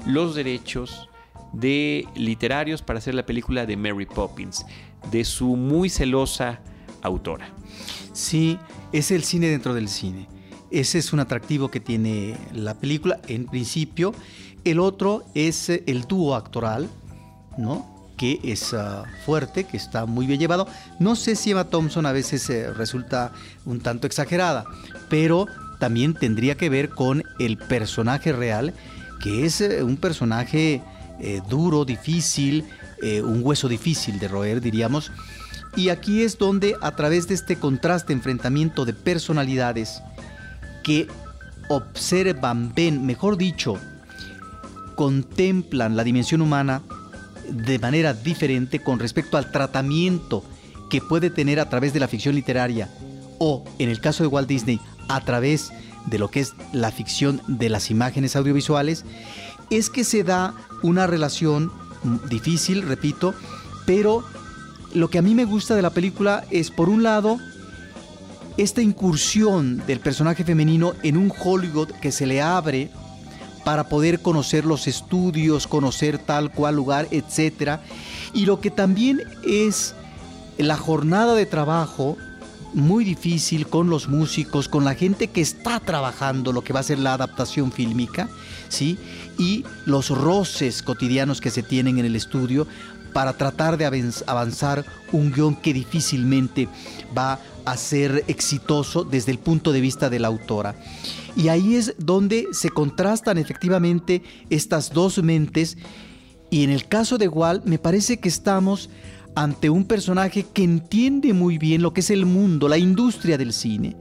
[0.05, 1.09] los derechos
[1.53, 4.65] de literarios para hacer la película de Mary Poppins,
[5.11, 6.59] de su muy celosa
[7.01, 7.49] autora.
[8.13, 8.57] Sí,
[8.91, 10.27] es el cine dentro del cine.
[10.71, 14.13] Ese es un atractivo que tiene la película en principio.
[14.63, 16.87] El otro es el dúo actoral,
[17.57, 17.99] ¿no?
[18.19, 20.67] que es ah, fuerte, que está muy bien llevado.
[20.99, 23.31] No sé si Emma Thompson a veces eh, resulta
[23.65, 24.65] un tanto exagerada,
[25.09, 25.47] pero
[25.79, 28.73] también tendría que ver con el personaje real,
[29.19, 30.81] que es eh, un personaje
[31.19, 32.65] eh, duro, difícil,
[33.23, 35.09] un hueso difícil de roer, diríamos.
[35.77, 40.01] Y aquí es donde a través de este contraste, enfrentamiento de personalidades
[40.83, 41.07] que
[41.69, 43.77] observan, ven, mejor dicho,
[44.95, 46.81] contemplan la dimensión humana
[47.49, 50.43] de manera diferente con respecto al tratamiento
[50.89, 52.89] que puede tener a través de la ficción literaria
[53.37, 55.77] o, en el caso de Walt Disney, a través de
[56.17, 59.05] lo que es la ficción de las imágenes audiovisuales,
[59.69, 61.71] es que se da una relación
[62.29, 63.33] difícil, repito,
[63.85, 64.23] pero
[64.93, 67.37] lo que a mí me gusta de la película es, por un lado,
[68.57, 72.89] esta incursión del personaje femenino en un Hollywood que se le abre
[73.63, 77.79] para poder conocer los estudios, conocer tal cual lugar, etc.
[78.33, 79.93] Y lo que también es
[80.57, 82.17] la jornada de trabajo
[82.73, 86.83] muy difícil con los músicos, con la gente que está trabajando lo que va a
[86.83, 88.29] ser la adaptación fílmica,
[88.69, 88.97] ¿sí?
[89.37, 92.67] Y los roces cotidianos que se tienen en el estudio
[93.13, 96.67] para tratar de avanzar un guion que difícilmente
[97.17, 100.75] va a ser exitoso desde el punto de vista de la autora.
[101.35, 105.77] Y ahí es donde se contrastan efectivamente estas dos mentes.
[106.49, 108.89] Y en el caso de Walt, me parece que estamos
[109.35, 113.53] ante un personaje que entiende muy bien lo que es el mundo, la industria del
[113.53, 113.95] cine.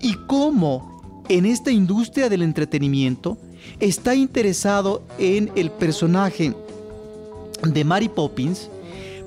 [0.00, 3.38] Y cómo en esta industria del entretenimiento
[3.78, 6.54] está interesado en el personaje
[7.62, 8.70] de Mary Poppins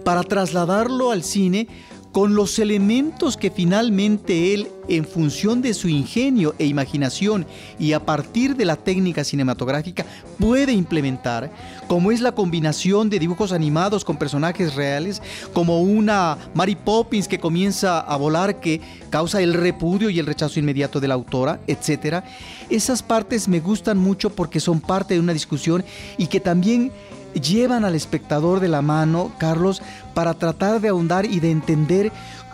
[0.04, 1.68] para trasladarlo al cine
[2.14, 7.48] con los elementos que finalmente él, en función de su ingenio e imaginación
[7.80, 10.06] y a partir de la técnica cinematográfica,
[10.38, 11.52] puede implementar,
[11.88, 15.24] como es la combinación de dibujos animados con personajes reales,
[15.54, 20.60] como una Mary Poppins que comienza a volar, que causa el repudio y el rechazo
[20.60, 22.24] inmediato de la autora, etc.
[22.70, 25.84] Esas partes me gustan mucho porque son parte de una discusión
[26.20, 26.92] y que también
[27.34, 29.82] llevan al espectador de la mano, Carlos,
[30.14, 32.12] para tratar de ahondar y de entender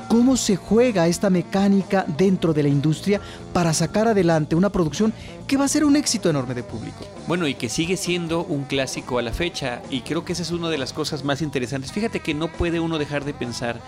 [0.10, 3.22] cómo se juega esta mecánica dentro de la industria
[3.54, 5.14] para sacar adelante una producción
[5.48, 7.06] que va a ser un éxito enorme de público.
[7.28, 10.52] Bueno, y que sigue siendo un clásico a la fecha, y creo que esa es
[10.52, 11.92] una de las cosas más interesantes.
[11.92, 13.80] Fíjate que no puede uno dejar de pensar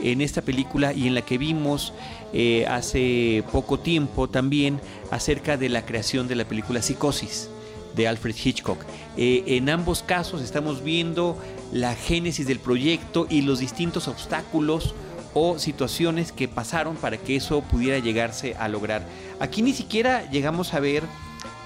[0.00, 1.94] en esta película y en la que vimos
[2.34, 7.48] eh, hace poco tiempo también acerca de la creación de la película Psicosis
[7.94, 8.78] de Alfred Hitchcock.
[9.16, 11.38] Eh, en ambos casos estamos viendo
[11.72, 14.94] la génesis del proyecto y los distintos obstáculos
[15.34, 19.06] o situaciones que pasaron para que eso pudiera llegarse a lograr.
[19.40, 21.02] Aquí ni siquiera llegamos a ver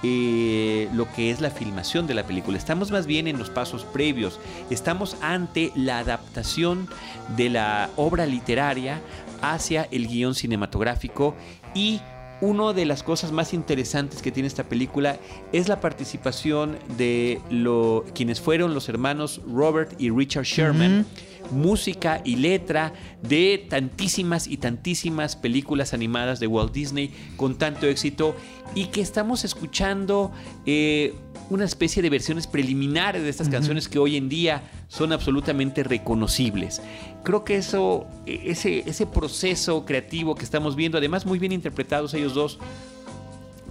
[0.03, 2.57] eh, lo que es la filmación de la película.
[2.57, 4.41] Estamos más bien en los pasos previos.
[4.71, 6.89] Estamos ante la adaptación
[7.37, 9.01] de la obra literaria
[9.43, 11.35] hacia el guion cinematográfico
[11.75, 12.01] y
[12.41, 15.19] una de las cosas más interesantes que tiene esta película
[15.53, 21.07] es la participación de lo, quienes fueron los hermanos Robert y Richard Sherman.
[21.51, 28.37] Música y letra de tantísimas y tantísimas películas animadas de Walt Disney con tanto éxito
[28.75, 30.31] y que estamos escuchando
[30.67, 31.15] eh,
[31.51, 36.83] una especie de versiones preliminares de estas canciones que hoy en día son absolutamente reconocibles.
[37.25, 42.15] Creo que eso, e, ese, ese proceso creativo que estamos viendo, además muy bien interpretados
[42.15, 42.59] ellos dos,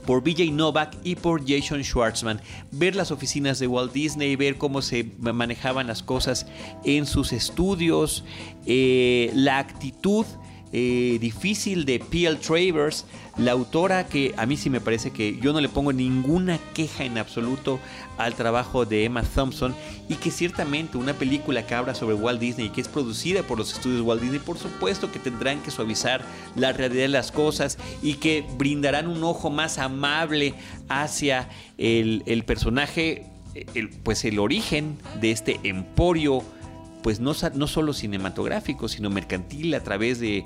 [0.07, 2.41] por BJ Novak y por Jason Schwartzman.
[2.71, 6.47] Ver las oficinas de Walt Disney, ver cómo se manejaban las cosas
[6.85, 8.23] en sus estudios,
[8.65, 10.25] eh, la actitud
[10.73, 12.38] eh, difícil de P.L.
[12.38, 13.06] Travers,
[13.38, 17.06] la autora que a mí sí me parece que yo no le pongo ninguna queja
[17.06, 17.80] en absoluto
[18.17, 19.75] al trabajo de Emma Thompson
[20.10, 23.58] y que ciertamente una película que habla sobre Walt Disney y que es producida por
[23.58, 26.21] los estudios Walt Disney, por supuesto que tendrán que suavizar
[26.56, 30.53] la realidad de las cosas y que brindarán un ojo más amable
[30.89, 33.25] hacia el, personaje,
[34.03, 36.43] pues el origen de este emporio
[37.03, 40.45] pues no, no solo cinematográfico, sino mercantil a través de,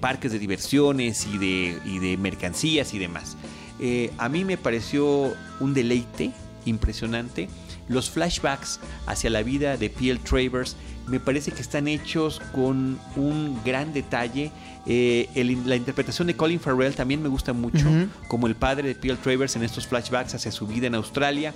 [0.00, 3.36] parques de diversiones y de, de mercancías y demás.
[3.80, 6.30] Eh, a mí me pareció un deleite
[6.64, 7.48] impresionante.
[7.88, 10.20] Los flashbacks hacia la vida de P.L.
[10.20, 10.76] Travers
[11.06, 14.52] me parece que están hechos con un gran detalle.
[14.86, 15.28] Eh,
[15.66, 17.86] la interpretación de Colin Farrell también me gusta mucho,
[18.28, 19.18] como el padre de P.L.
[19.22, 21.54] Travers en estos flashbacks hacia su vida en Australia.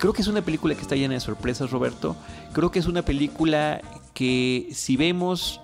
[0.00, 2.16] Creo que es una película que está llena de sorpresas, Roberto.
[2.54, 3.82] Creo que es una película
[4.14, 5.60] que si vemos,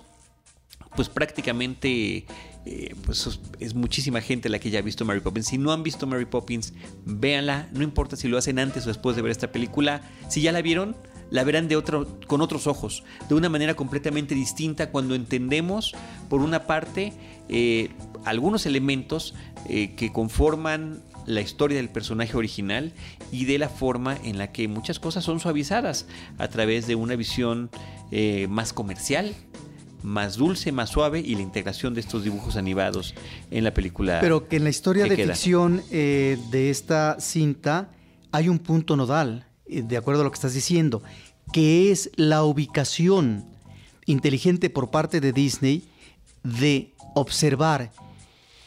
[0.95, 2.27] pues prácticamente
[2.63, 5.47] eh, pues es muchísima gente la que ya ha visto Mary Poppins.
[5.47, 6.73] Si no han visto Mary Poppins,
[7.03, 7.67] véanla.
[7.73, 10.01] No importa si lo hacen antes o después de ver esta película.
[10.29, 10.95] Si ya la vieron,
[11.31, 15.95] la verán de otro, con otros ojos, de una manera completamente distinta cuando entendemos,
[16.29, 17.11] por una parte,
[17.49, 17.89] eh,
[18.23, 19.33] algunos elementos
[19.67, 22.93] eh, que conforman la historia del personaje original
[23.31, 26.07] y de la forma en la que muchas cosas son suavizadas
[26.39, 27.69] a través de una visión
[28.11, 29.35] eh, más comercial,
[30.01, 33.13] más dulce, más suave y la integración de estos dibujos animados
[33.51, 34.19] en la película.
[34.21, 37.91] Pero que en la historia de ficción eh, de esta cinta
[38.31, 41.03] hay un punto nodal, eh, de acuerdo a lo que estás diciendo,
[41.51, 43.45] que es la ubicación
[44.05, 45.83] inteligente por parte de Disney
[46.43, 47.91] de observar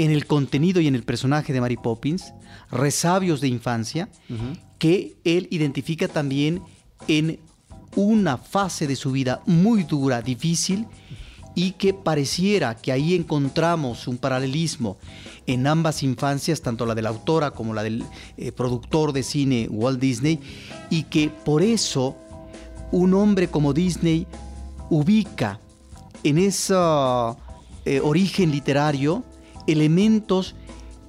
[0.00, 2.32] en el contenido y en el personaje de Mary Poppins
[2.70, 4.08] resabios de infancia
[4.78, 6.62] que él identifica también
[7.06, 7.38] en
[7.96, 10.86] una fase de su vida muy dura, difícil,
[11.54, 14.96] y que pareciera que ahí encontramos un paralelismo
[15.46, 18.04] en ambas infancias, tanto la de la autora como la del
[18.38, 20.40] eh, productor de cine Walt Disney,
[20.88, 22.16] y que por eso
[22.90, 24.26] un hombre como Disney
[24.88, 25.60] ubica
[26.22, 26.74] en ese
[27.84, 29.24] eh, origen literario
[29.70, 30.54] elementos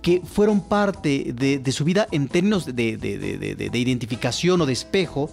[0.01, 5.29] que fueron parte de, su vida en términos de, identificación o de espejo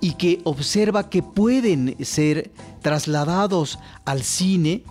[0.00, 2.50] y que observa que pueden ser
[2.82, 4.82] trasladados al cine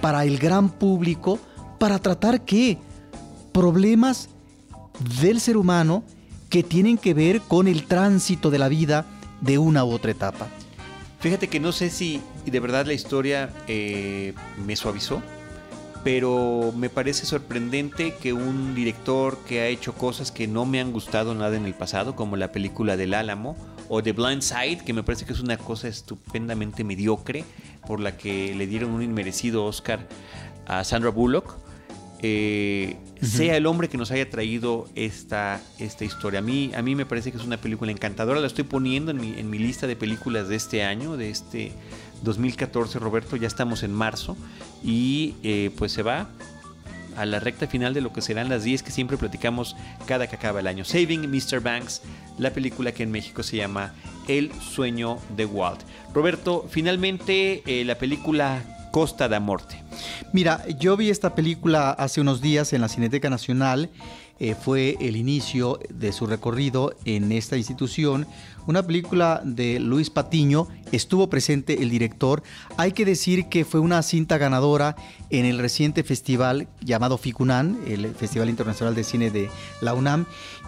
[0.00, 1.38] para el gran público
[1.78, 2.78] para tratar qué
[3.52, 4.28] problemas
[5.20, 6.04] del ser humano
[6.48, 9.06] que tienen que ver con el tránsito de la vida
[9.40, 10.48] de una u otra etapa.
[11.18, 14.34] Fíjate que no sé si de verdad la historia eh,
[14.64, 15.22] me suavizó
[16.04, 20.92] pero me parece sorprendente que un director que ha hecho cosas que no me han
[20.92, 23.56] gustado nada en el pasado, como la película del Álamo
[23.88, 27.44] o The Blind Side, que me parece que es una cosa estupendamente mediocre,
[27.86, 30.06] por la que le dieron un inmerecido Oscar
[30.66, 31.56] a Sandra Bullock,
[32.20, 36.38] eh, sea el hombre que nos haya traído esta, esta historia.
[36.40, 39.18] A mí, a mí me parece que es una película encantadora, la estoy poniendo en
[39.18, 41.72] mi, en mi lista de películas de este año, de este
[42.24, 44.36] 2014, Roberto, ya estamos en marzo
[44.82, 46.28] y eh, pues se va
[47.16, 50.36] a la recta final de lo que serán las 10 que siempre platicamos cada que
[50.36, 50.84] acaba el año.
[50.84, 51.60] Saving Mr.
[51.60, 52.02] Banks,
[52.38, 53.92] la película que en México se llama
[54.26, 55.82] El sueño de Walt.
[56.12, 59.82] Roberto, finalmente eh, la película Costa da Morte.
[60.32, 63.90] Mira, yo vi esta película hace unos días en la Cineteca Nacional.
[64.40, 68.26] Eh, fue el inicio de su recorrido en esta institución.
[68.66, 72.42] Una película de Luis Patiño, estuvo presente el director.
[72.78, 74.96] Hay que decir que fue una cinta ganadora
[75.28, 79.50] en el reciente festival llamado FICUNAN, el Festival Internacional de Cine de
[79.82, 80.24] la UNAM,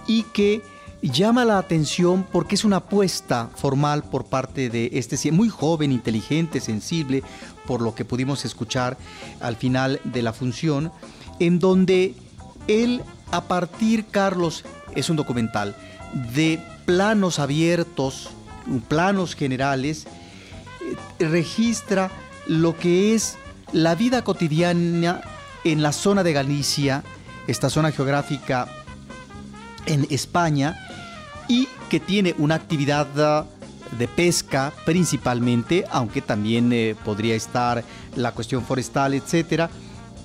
[0.07, 0.63] y que
[1.01, 6.61] llama la atención porque es una apuesta formal por parte de este muy joven, inteligente,
[6.61, 7.23] sensible,
[7.67, 8.99] por lo que pudimos escuchar
[9.41, 10.93] al final de la función,
[11.41, 12.15] en donde
[12.69, 15.75] él, a partir, Carlos, es un documental,
[16.35, 18.31] de planos abiertos,
[18.88, 20.07] planos generales,
[21.18, 22.11] eh, registra
[22.46, 23.37] lo que es
[23.72, 25.20] la vida cotidiana
[25.64, 27.03] en la zona de Galicia,
[27.49, 28.68] esta zona geográfica
[29.87, 30.88] en España,
[31.49, 33.07] y que tiene una actividad
[33.98, 37.85] de pesca principalmente, aunque también eh, podría estar
[38.15, 39.71] la cuestión forestal, etcétera,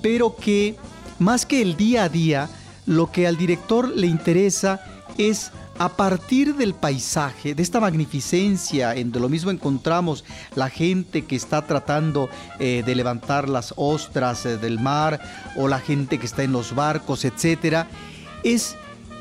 [0.00, 0.76] pero que
[1.18, 2.48] más que el día a día,
[2.86, 4.80] lo que al director le interesa
[5.18, 11.36] es a partir del paisaje, de esta magnificencia, en lo mismo encontramos la gente que
[11.36, 15.20] está tratando eh, de levantar las ostras eh, del mar
[15.56, 17.88] o la gente que está en los barcos, etcétera,
[18.44, 18.76] es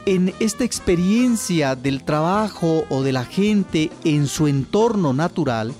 [0.06, 5.74] en esta experiencia del trabajo o de la gente en su entorno natural,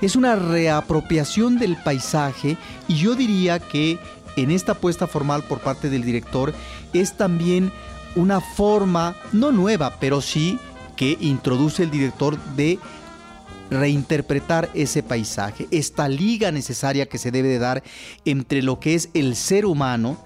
[0.00, 2.56] es una reapropiación del paisaje
[2.86, 3.98] y yo diría que
[4.36, 6.52] en esta apuesta formal por parte del director
[6.92, 7.72] es también
[8.16, 10.58] una forma, no nueva, pero sí
[10.96, 12.78] que introduce el director de
[13.70, 17.82] reinterpretar ese paisaje, esta liga necesaria que se debe de dar
[18.24, 20.16] entre lo que es el ser humano,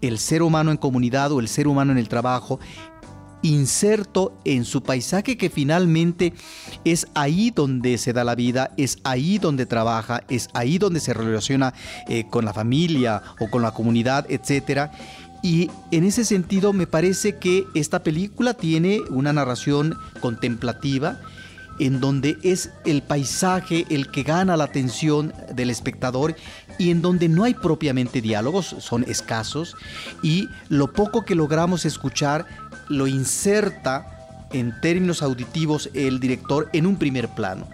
[0.00, 2.60] el ser humano en comunidad o el ser humano en el trabajo,
[3.42, 6.32] inserto en su paisaje que finalmente
[6.84, 11.12] es ahí donde se da la vida, es ahí donde trabaja, es ahí donde se
[11.12, 11.74] relaciona
[12.08, 14.90] eh, con la familia o con la comunidad, etc.
[15.42, 21.20] Y en ese sentido me parece que esta película tiene una narración contemplativa,
[21.78, 26.36] en donde es el paisaje el que gana la atención del espectador
[26.78, 29.74] y en donde no hay propiamente diálogos, son escasos,
[30.22, 32.46] y lo poco que logramos escuchar
[32.88, 37.66] lo inserta en términos auditivos el director en un primer plano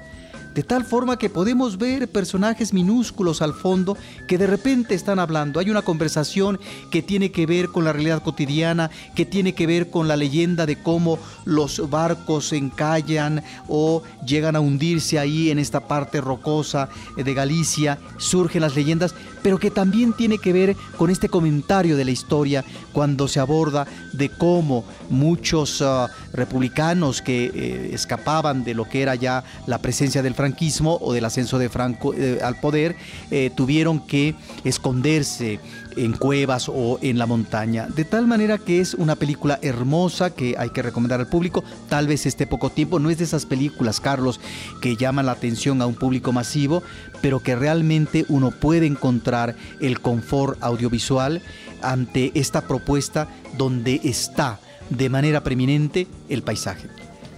[0.59, 3.97] de tal forma que podemos ver personajes minúsculos al fondo
[4.27, 5.61] que de repente están hablando.
[5.61, 6.59] Hay una conversación
[6.91, 10.67] que tiene que ver con la realidad cotidiana, que tiene que ver con la leyenda
[10.67, 16.89] de cómo los barcos se encallan o llegan a hundirse ahí en esta parte rocosa
[17.17, 22.05] de Galicia, surgen las leyendas, pero que también tiene que ver con este comentario de
[22.05, 28.89] la historia cuando se aborda de cómo muchos ah, republicanos que eh, escapaban de lo
[28.89, 32.96] que era ya la presencia del franquismo o del ascenso de Franco eh, al poder,
[33.30, 34.34] eh, tuvieron que
[34.64, 35.61] esconderse
[35.96, 37.86] en cuevas o en la montaña.
[37.88, 41.64] De tal manera que es una película hermosa que hay que recomendar al público.
[41.88, 44.40] Tal vez este poco tiempo no es de esas películas, Carlos,
[44.80, 46.82] que llaman la atención a un público masivo,
[47.20, 51.42] pero que realmente uno puede encontrar el confort audiovisual
[51.82, 53.28] ante esta propuesta
[53.59, 56.88] donde está de manera preeminente el paisaje.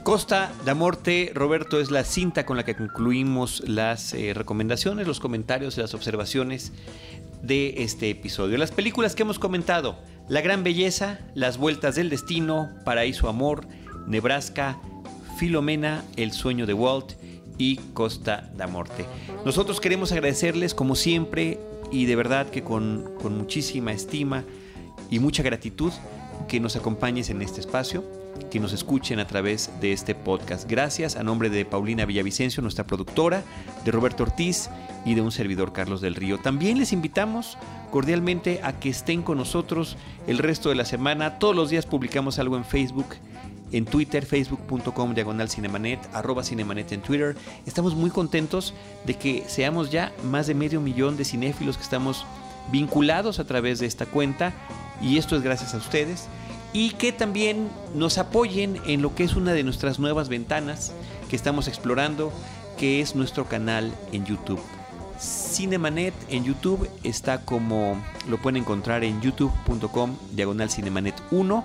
[0.03, 5.21] Costa da Morte, Roberto, es la cinta con la que concluimos las eh, recomendaciones, los
[5.21, 6.73] comentarios y las observaciones
[7.43, 8.57] de este episodio.
[8.57, 9.99] Las películas que hemos comentado,
[10.29, 13.67] La Gran Belleza, Las Vueltas del Destino, Paraíso Amor,
[14.07, 14.79] Nebraska,
[15.39, 17.13] Filomena, El Sueño de Walt
[17.59, 19.05] y Costa da Morte.
[19.45, 21.61] Nosotros queremos agradecerles como siempre
[21.93, 24.45] y de verdad que con, con muchísima estima
[25.11, 25.93] y mucha gratitud
[26.49, 28.20] que nos acompañes en este espacio
[28.51, 30.69] que nos escuchen a través de este podcast.
[30.69, 33.43] Gracias a nombre de Paulina Villavicencio, nuestra productora,
[33.85, 34.71] de Roberto Ortiz
[35.05, 36.39] y de un servidor Carlos del Río.
[36.39, 37.59] También les invitamos
[37.91, 41.39] cordialmente a que estén con nosotros el resto de la semana.
[41.39, 43.17] Todos los días publicamos algo en Facebook,
[43.73, 47.37] en Twitter, facebook.com diagonal cinemanet, arroba cinemanet en Twitter.
[47.67, 48.75] Estamos muy contentos
[49.07, 52.27] de que seamos ya más de medio millón de cinéfilos que estamos
[52.71, 54.53] vinculados a través de esta cuenta
[55.01, 56.29] y esto es gracias a ustedes
[56.73, 60.93] y que también nos apoyen en lo que es una de nuestras nuevas ventanas
[61.29, 62.33] que estamos explorando,
[62.79, 64.61] que es nuestro canal en YouTube.
[65.19, 71.65] Cinemanet en YouTube está como lo pueden encontrar en youtube.com diagonal cinemanet 1.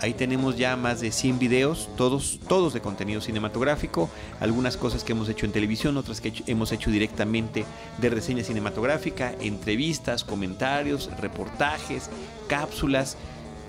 [0.00, 5.12] Ahí tenemos ya más de 100 videos, todos, todos de contenido cinematográfico, algunas cosas que
[5.12, 7.64] hemos hecho en televisión, otras que hemos hecho directamente
[7.98, 12.10] de reseña cinematográfica, entrevistas, comentarios, reportajes,
[12.46, 13.16] cápsulas,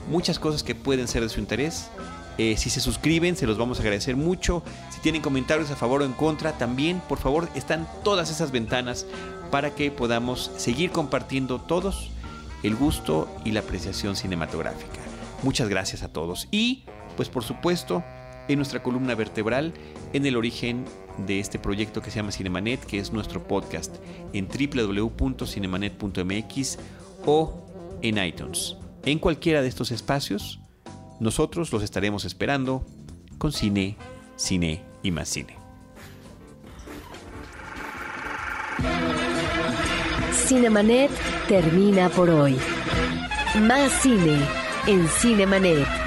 [0.07, 1.89] muchas cosas que pueden ser de su interés.
[2.37, 4.63] Eh, si se suscriben, se los vamos a agradecer mucho.
[4.91, 9.07] Si tienen comentarios a favor o en contra, también, por favor, están todas esas ventanas
[9.51, 12.11] para que podamos seguir compartiendo todos
[12.63, 14.99] el gusto y la apreciación cinematográfica.
[15.43, 16.47] Muchas gracias a todos.
[16.51, 16.83] Y,
[17.15, 18.03] pues por supuesto,
[18.47, 19.73] en nuestra columna vertebral,
[20.13, 20.85] en el origen
[21.25, 23.95] de este proyecto que se llama Cinemanet, que es nuestro podcast
[24.33, 26.77] en www.cinemanet.mx
[27.25, 27.63] o
[28.01, 28.77] en iTunes.
[29.07, 30.59] En cualquiera de estos espacios,
[31.21, 32.85] nosotros los estaremos esperando
[33.37, 33.95] con cine,
[34.35, 35.55] cine y más cine.
[40.33, 41.09] Cinemanet
[41.47, 42.57] termina por hoy.
[43.61, 44.45] Más cine
[44.87, 46.06] en Cinemanet.